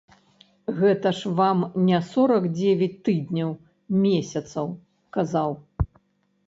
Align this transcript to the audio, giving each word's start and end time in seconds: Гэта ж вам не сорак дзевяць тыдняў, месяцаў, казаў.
Гэта 0.77 1.11
ж 1.17 1.33
вам 1.39 1.59
не 1.89 1.99
сорак 2.13 2.47
дзевяць 2.57 2.99
тыдняў, 3.09 3.53
месяцаў, 4.03 4.75
казаў. 5.19 5.51